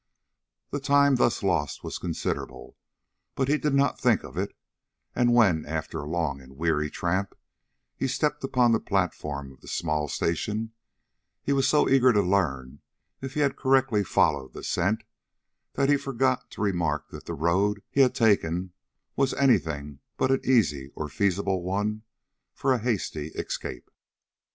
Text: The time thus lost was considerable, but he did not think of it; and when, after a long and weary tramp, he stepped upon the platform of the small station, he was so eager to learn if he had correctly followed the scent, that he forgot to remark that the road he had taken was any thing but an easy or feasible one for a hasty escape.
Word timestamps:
The 0.71 0.79
time 0.79 1.17
thus 1.17 1.43
lost 1.43 1.83
was 1.83 1.99
considerable, 1.99 2.75
but 3.35 3.47
he 3.49 3.59
did 3.59 3.75
not 3.75 3.99
think 4.01 4.23
of 4.23 4.35
it; 4.35 4.57
and 5.13 5.31
when, 5.31 5.63
after 5.67 5.99
a 5.99 6.09
long 6.09 6.41
and 6.41 6.57
weary 6.57 6.89
tramp, 6.89 7.35
he 7.95 8.07
stepped 8.07 8.43
upon 8.43 8.71
the 8.71 8.79
platform 8.79 9.51
of 9.51 9.61
the 9.61 9.67
small 9.67 10.07
station, 10.07 10.73
he 11.43 11.53
was 11.53 11.69
so 11.69 11.87
eager 11.87 12.11
to 12.13 12.21
learn 12.23 12.81
if 13.21 13.35
he 13.35 13.41
had 13.41 13.55
correctly 13.55 14.03
followed 14.03 14.53
the 14.53 14.63
scent, 14.63 15.03
that 15.73 15.87
he 15.87 15.97
forgot 15.97 16.49
to 16.49 16.61
remark 16.61 17.09
that 17.11 17.27
the 17.27 17.35
road 17.35 17.83
he 17.91 18.01
had 18.01 18.15
taken 18.15 18.73
was 19.15 19.35
any 19.35 19.59
thing 19.59 19.99
but 20.17 20.31
an 20.31 20.41
easy 20.43 20.89
or 20.95 21.09
feasible 21.09 21.61
one 21.61 22.01
for 22.55 22.73
a 22.73 22.79
hasty 22.81 23.27
escape. 23.35 23.91